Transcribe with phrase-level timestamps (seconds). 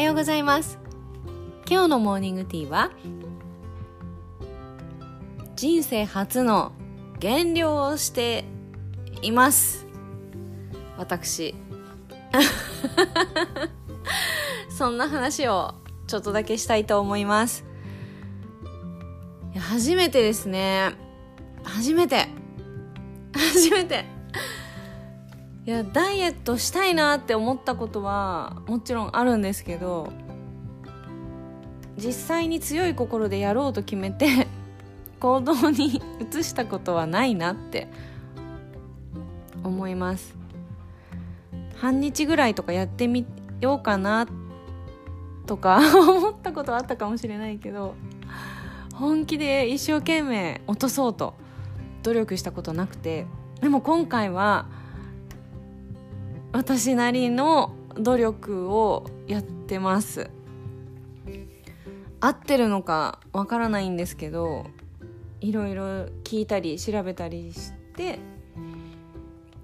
[0.00, 0.78] はようございます。
[1.68, 2.90] 今日のモーニングティーは
[5.56, 6.72] 人生初の
[7.18, 8.46] 減量をして
[9.20, 9.86] います。
[10.96, 11.54] 私。
[14.74, 15.74] そんな話を
[16.06, 17.66] ちょっとだけしたいと思います。
[19.58, 20.94] 初めてですね。
[21.62, 22.26] 初めて。
[23.34, 24.06] 初めて。
[25.70, 30.10] いやダイエットしたいなって思ったことはもちろんあるんですけど
[31.96, 34.48] 実際に強い心でやろうと決めて
[35.20, 37.86] 行動に移したことはないなって
[39.62, 40.34] 思います。
[41.76, 43.24] 半日ぐらいとかやってみ
[43.60, 44.26] ようかな
[45.46, 47.94] とか 思ったことはあったかもしれないけど
[48.94, 51.34] 本気で一生懸命落とそうと
[52.02, 53.28] 努力したことなくて
[53.60, 54.66] でも今回は
[56.52, 60.30] 私なりの努力をやってます。
[62.20, 64.66] 合ってるのかわからないんですけど
[65.40, 65.84] いろいろ
[66.22, 68.18] 聞いたり調べたりして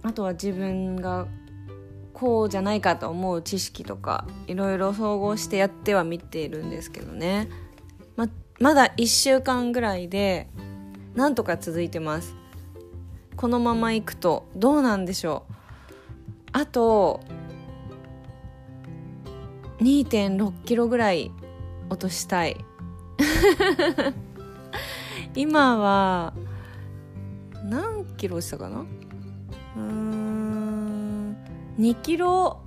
[0.02, 1.26] あとは自分が
[2.14, 7.50] こうじゃないかと思う知識とかいろいろ総合してやってはみているんですけどね。
[8.16, 10.48] ままだ1週間ぐらいで
[11.14, 12.34] なんとか続いてます。
[13.36, 15.55] このままいくとどうなんでしょう。
[16.56, 17.20] あと
[19.80, 21.30] 2.6キロぐらい
[21.90, 22.56] 落としたい。
[25.36, 26.32] 今は
[27.62, 28.80] 何キロ落ちたかな？
[28.80, 31.36] うーん
[31.78, 32.62] 2キロ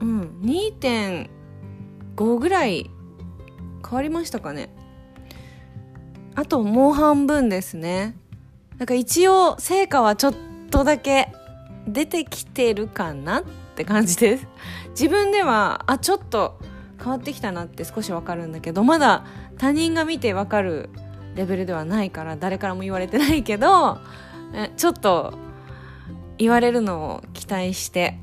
[0.00, 2.90] うん2.5ぐらい
[3.82, 4.68] 変わりましたかね。
[6.34, 8.14] あともう半分ですね。
[8.76, 10.34] なんか一応成果はちょっ
[10.70, 11.32] とだけ
[11.86, 13.44] 出てきてるかなっ
[13.76, 14.46] て感じです。
[14.90, 16.58] 自分ではあちょっと
[16.98, 19.24] 変わってきたなって少しわかるんだけどまだ
[19.58, 20.90] 他人が見てわかる
[21.34, 23.98] レベルではないから誰からも言われてないけど
[24.76, 25.34] ちょっと
[26.38, 28.18] 言われるのを期待して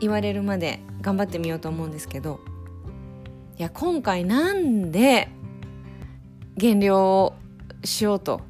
[0.00, 2.40] 言われるまで頑張ってみようと思うんですけど
[3.58, 5.28] いや今回なんで
[6.56, 7.34] 減量を
[7.84, 8.40] しようと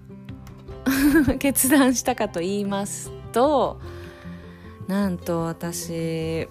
[1.39, 3.81] 決断したかと言いますと
[4.87, 6.49] なんと私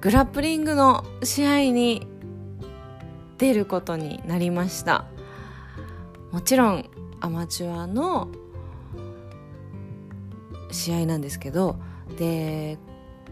[0.00, 2.06] グラップリングの試合に
[3.38, 5.04] 出ることになりました。
[6.30, 6.88] もちろん
[7.20, 8.28] アマチュアの
[10.70, 11.76] 試合なんですけど
[12.16, 12.78] で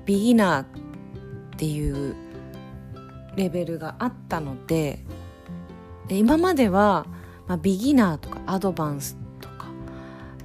[0.04, 0.66] ビギナーっ
[1.56, 2.14] ていう
[3.36, 5.04] レベルがあったので
[6.08, 7.06] で今までは、
[7.50, 9.66] まあ、ビギナーとかアドバンスとか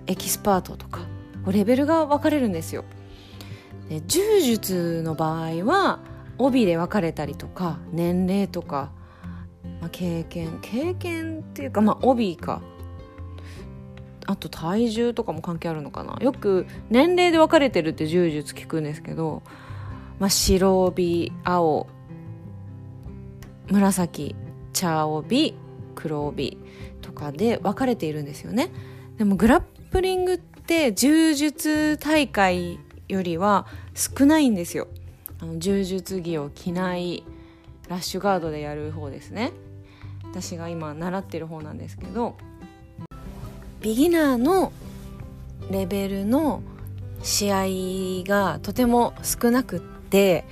[0.08, 1.02] エキスパートとか
[1.52, 2.84] レベルが分かれるんですよ。
[3.88, 6.00] で柔術の場合は
[6.40, 8.92] 帯で分かれたりとか年齢とか、
[9.82, 12.64] まあ、経験経験っていうかまあ帯か。
[14.26, 16.18] あと体重とかも関係あるのかな。
[16.22, 19.44] よく年齢で分かれてるって柔術聞くんですけど、
[20.18, 21.86] まあ、白帯青
[23.70, 24.36] 紫
[24.74, 25.56] 茶帯
[25.96, 26.58] 黒帯
[27.16, 28.72] かで分かれているんですよね。
[29.18, 33.66] でもグラップリングって柔術大会よりは
[33.96, 34.88] 少ないんですよ。
[35.40, 37.24] あの柔術着を着ない
[37.90, 39.52] ラッシュガードでやる方ですね。
[40.24, 42.36] 私が今習ってる方なんですけど。
[43.82, 44.74] ビギナーの
[45.70, 46.64] レベルの
[47.22, 50.46] 試合がとても少なくって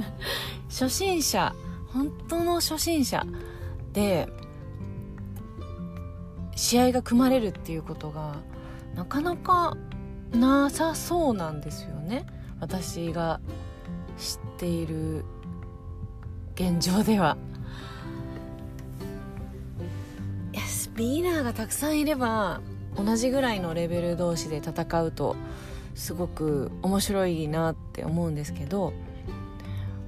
[0.68, 1.54] 初心者
[1.92, 3.26] 本当の初心者
[3.94, 4.28] で
[6.56, 8.36] 試合が組まれるっていうことが
[8.96, 9.76] なかなか
[10.32, 12.26] なさそうなんですよね
[12.58, 13.40] 私が
[14.18, 15.24] 知っている
[16.54, 17.36] 現状では。
[20.96, 22.62] ビギナーがたくさんいれば
[22.96, 25.36] 同じぐらいのレベル同士で戦うと
[25.94, 28.94] すごく面白いなって思うんですけど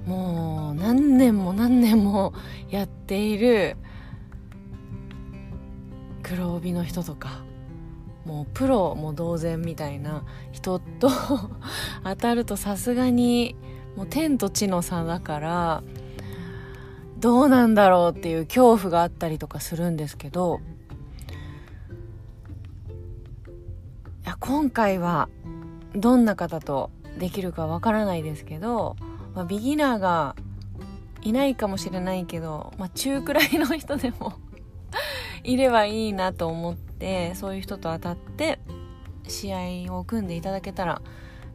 [0.07, 2.33] もう何年も何年も
[2.69, 3.77] やっている
[6.29, 7.41] 黒帯の人とか
[8.25, 11.09] もうプロも同然みたいな人と
[12.03, 13.55] 当たるとさすがに
[13.95, 15.83] もう天と地の差だから
[17.19, 20.59] どうなんだろうっていう恐怖があったりとかするんですけど
[24.23, 25.27] いや今回は
[25.95, 28.95] どんな方とできるかわからないですけど
[29.35, 30.35] まあ、ビギナーが
[31.21, 34.33] いないかもしれないけど、まあ、中くらいの人でも
[35.43, 38.59] いればいいなと思ってそういう人と当たって
[39.27, 39.53] 試
[39.87, 41.01] 合を組んでいただけたら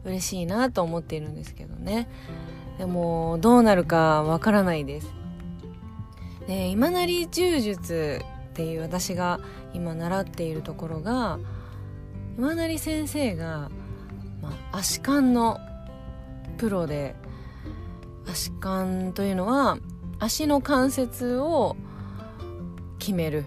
[0.03, 2.07] 嬉しいなと思っているんですけどね。
[2.77, 5.13] でもどうなるかわからないです。
[6.47, 9.39] で今成柔術っていう私が
[9.73, 11.39] 今習っているところが
[12.37, 13.69] 今成先生が、
[14.41, 15.59] まあ、足換の
[16.57, 17.15] プロで
[18.27, 19.77] 足換というのは
[20.19, 21.75] 足の関節を
[22.99, 23.45] 決める。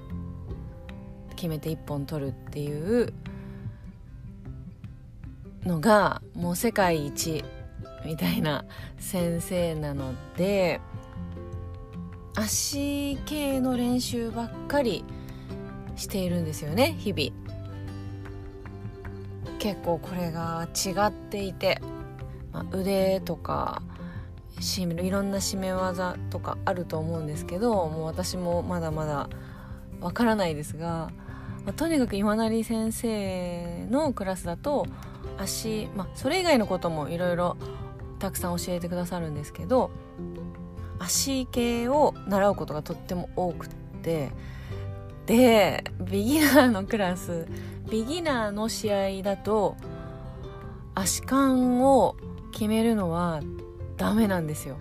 [1.39, 3.13] 決めて1本取るっていう
[5.65, 7.45] のがもう世界一
[8.05, 8.65] みたいな
[8.99, 10.81] 先生なので
[12.35, 15.05] 足系の練習ばっかり
[15.95, 17.49] しているんですよね日々。
[19.61, 21.81] 結構これが違っていて、
[22.53, 23.83] まあ、腕とか
[24.59, 29.29] いろんな締め技とかあると思うんですけどもう私もまだまだ
[30.01, 31.11] わからないですが、
[31.69, 34.87] まあ、とにかく今成先生のクラスだと
[35.37, 37.59] 足、まあ、それ以外のこともいろいろ
[38.19, 39.91] たくさん教えてくださるんですけど
[40.99, 43.69] 足系を習うことがとっても多くっ
[44.03, 44.31] て
[45.27, 47.47] でビギナーのクラス
[47.91, 49.77] ビギナーの試合だと
[50.95, 52.17] 足感を
[52.51, 53.43] 決めるのは
[53.99, 54.79] ダメなんですよ。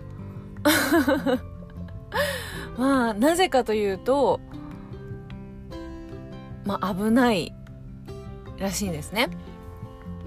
[2.78, 4.40] まあなぜかというと
[6.68, 7.54] まあ危ない
[8.58, 9.30] らしいんですね。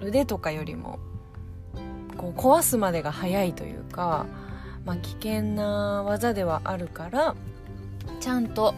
[0.01, 0.97] 腕とかよりも
[2.17, 4.25] こう壊すまでが早いというか、
[4.83, 7.35] まあ、危険な技ではあるから
[8.19, 8.73] ちゃんと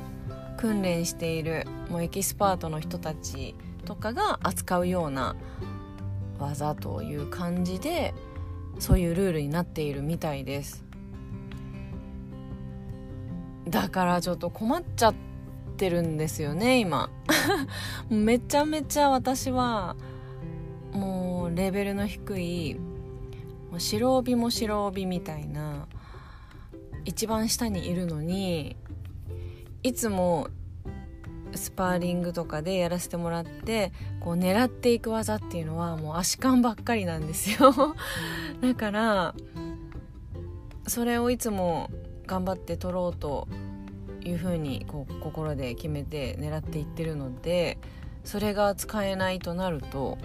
[0.57, 3.55] 訓練しているもうエキスパートの人たち
[3.85, 5.37] とかが扱うような
[6.39, 8.13] 技という感じで
[8.79, 10.83] そういうルールになっているみたいです。
[13.69, 15.32] だからちょっと困っちゃって
[15.83, 17.09] てるんですよね今。
[18.09, 19.97] めちゃめちゃ私は
[20.93, 22.75] もうレベルの低い
[23.69, 25.89] もう白帯も白帯みたいな
[27.03, 28.77] 一番下にいるのに
[29.81, 30.47] いつも
[31.53, 33.91] スパーリングとかでやらせてもらって
[34.21, 37.73] こう狙っていく技っていうのはもう足感ばっかりなんですよ。
[38.61, 39.35] だから
[40.87, 41.89] それをいつも
[42.25, 43.49] 頑張って取ろうと
[44.25, 47.77] いうふうにこう心で決めて狙っていってるので
[48.23, 50.17] それが使えないとなると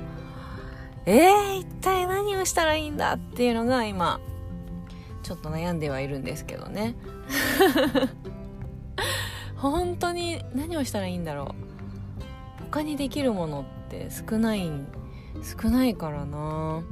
[1.06, 4.20] えー、一体何をしたらいいんだっていうのが今
[5.22, 6.96] ちょっと悩んではいるんですけどね。
[9.56, 11.54] 本当に何をしたらいいんだろ
[12.60, 12.64] う。
[12.64, 14.70] 他にできるものって少ない
[15.42, 16.82] 少ないからな。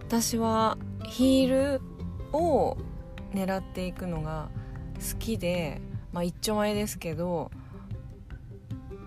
[0.00, 1.80] 私はヒール
[2.32, 2.76] を
[3.32, 4.50] 狙っていくのが
[5.00, 5.80] 好きで
[6.12, 7.50] まあ一丁前ですけど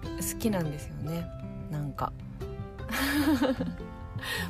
[0.03, 1.25] 好きなんですよね。
[1.71, 2.11] なんか。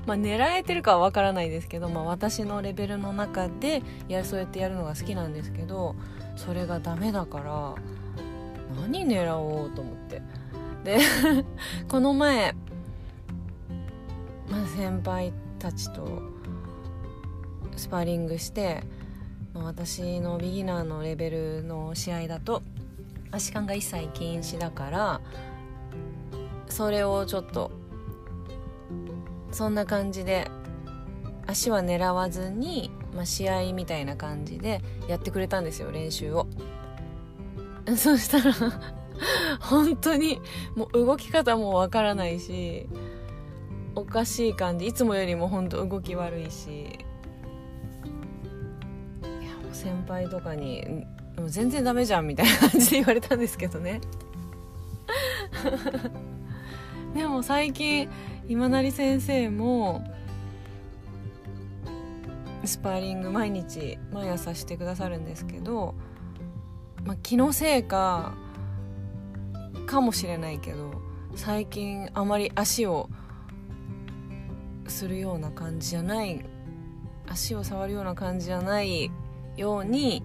[0.05, 5.95] まあ狙えてるかは分からないですけど、まあ、私のレベルの中でやそうやってやるのが好きなんですけど
[6.35, 7.73] それがダメだから
[8.79, 10.21] 何狙おうと思って。
[10.83, 10.99] で
[11.87, 12.53] この前、
[14.49, 16.21] まあ、先輩たちと
[17.75, 18.83] スパーリングして、
[19.53, 22.63] 私のビギナーのレベルの試合だと
[23.31, 25.21] 足感が一切禁止だから
[26.69, 27.71] それをちょっと
[29.51, 30.49] そんな感じで
[31.45, 36.47] 足は狙わずに、まあ、試合みたいな感じでやってくれたんですよ練習を。
[37.97, 38.53] そしたら
[39.59, 40.39] 本当に
[40.75, 42.87] もう動き方もわからないし
[43.93, 44.87] おかしい感じ。
[44.87, 46.97] いつもよりも本当動き悪いし。
[49.73, 51.05] 先輩とかに
[51.37, 54.01] 「もう全然ダメじゃん」みたいな感じで言われたんですけどね。
[57.13, 58.09] でも最近
[58.47, 60.03] 今成先生も
[62.65, 65.95] スパーリング毎日毎朝してくださるんですけど、
[67.03, 68.33] まあ、気のせいか
[69.85, 70.93] かもしれないけど
[71.35, 73.09] 最近あまり足を
[74.87, 76.43] するような感じじゃない
[77.27, 79.11] 足を触るような感じじゃない
[79.57, 80.23] ように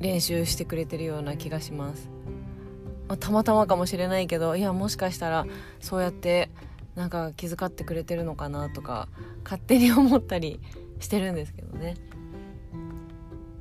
[0.00, 2.08] 練習してくれてるような気がします、
[3.08, 5.46] まあ、たまたまかもしれないけどいやもしかしたら
[5.80, 6.50] そうやって
[6.94, 9.08] なんか気遣ってくれてるのかなとか
[9.42, 10.60] 勝手に思ったり
[11.00, 11.96] してるんですけどね。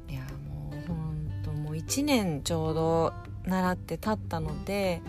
[0.07, 3.13] いやもうほんともう1年ちょうど
[3.45, 5.01] 習って経ったので、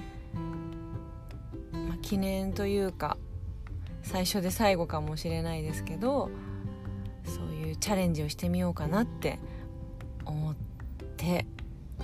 [1.73, 3.18] まあ、記念というか
[4.02, 6.30] 最初で最後かもしれないですけど
[7.85, 9.38] チャレンジをしてみようかなって
[10.25, 10.55] 思っ
[11.19, 11.45] て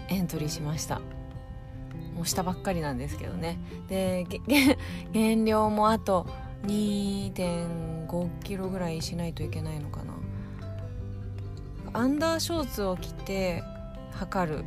[0.09, 1.01] エントリーしました。
[2.15, 3.59] もうしたばっかりなんですけどね。
[3.89, 4.27] で
[5.11, 6.27] 減量もあと
[6.67, 10.13] 2.5キロぐらいしないといけないのかな。
[11.95, 13.63] アンダーショーツを着て
[14.11, 14.65] 測る。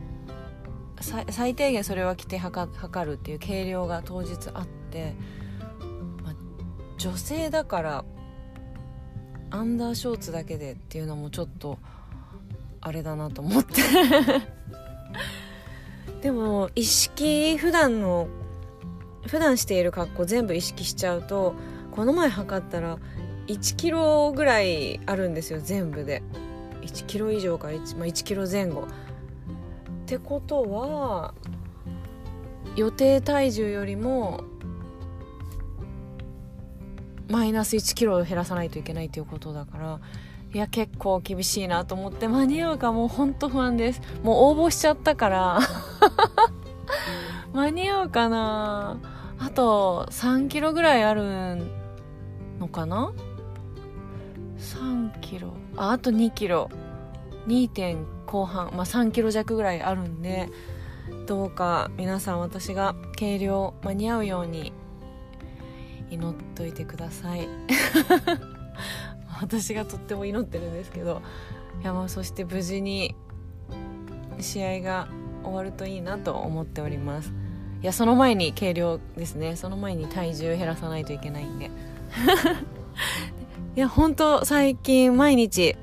[1.29, 2.71] 最低限それは着て測
[3.05, 5.13] るっていう計量が当日あって、
[6.23, 6.33] ま、
[6.97, 8.05] 女性だから
[9.53, 11.77] アンダーショーツだけでっていうのもちょっと
[12.81, 13.83] あれだなと思って。
[16.23, 18.27] でも意識普段の
[19.27, 21.53] 普段している格好全部意識しちゃうと
[21.91, 22.97] この前測ったら
[23.45, 26.23] 1キロぐらいあるんですよ全部で。
[26.81, 28.81] 1キロ以上か 1,、まあ、1キロ前後。
[28.81, 28.85] っ
[30.07, 31.35] てことは
[32.75, 34.43] 予定体重よりも
[37.29, 39.99] マイナス1キロを減らさないといけないということだから
[40.53, 43.05] いや結構厳しいなと思って間に合うかも。
[43.05, 44.01] うほんと不安です。
[44.21, 45.59] もう応募しちゃったから。
[47.53, 48.99] 間に合うかな。
[49.39, 51.57] あと3キロぐらいある
[52.59, 53.13] のかな。
[54.59, 55.53] 3キロ。
[55.75, 56.69] ああと2キロ。
[57.47, 60.49] 2点後半、まあ、3キロ弱ぐらいあるんで
[61.25, 64.73] どうか皆さん私が計量間に合うように
[66.13, 67.47] 祈っといてください。
[69.41, 71.21] 私がとっても祈ってるんですけど
[71.81, 73.15] いやもうそして無事に
[74.39, 75.07] 試合が
[75.43, 77.33] 終わるといいなと思っております。
[77.81, 79.55] いやその前に計量ですね。
[79.55, 81.71] その前に体重減らさないといけないんで。
[83.75, 85.75] いや本当最近毎日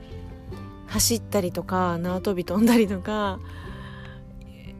[0.86, 3.40] 走ったりとか縄跳び飛んだりとか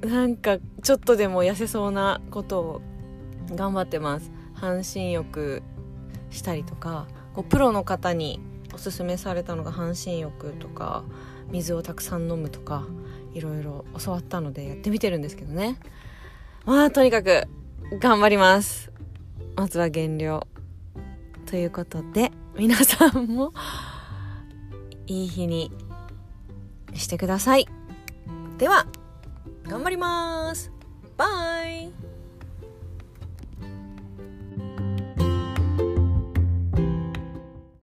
[0.00, 2.80] なんかちょっとでも痩せそうなことを
[3.54, 4.30] 頑張ってます。
[4.60, 5.62] 半身浴
[6.30, 8.40] したりとかこうプロの方に
[8.74, 11.02] おすすめされたのが半身浴とか
[11.50, 12.84] 水をたくさん飲むとか
[13.34, 15.76] いろいろ教わったのでやってみてるんですけどね。
[16.64, 17.48] まあとにかく
[17.98, 18.92] 頑張ります。
[19.56, 20.46] まずは減量。
[21.46, 23.52] ということで皆さんも
[25.06, 25.72] いい日に
[26.94, 27.66] してください。
[28.58, 28.86] では
[29.64, 30.70] 頑張ります。
[31.16, 32.09] バイ。